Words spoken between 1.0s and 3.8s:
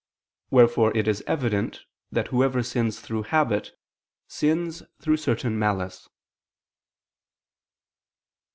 is evident that whoever sins through habit,